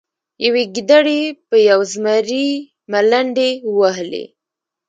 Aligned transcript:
یوې 0.45 0.63
ګیدړې 0.75 1.21
په 1.47 1.55
یو 1.69 1.79
زمري 1.91 2.49
ملنډې 2.91 3.51
وهلې. 3.77 4.25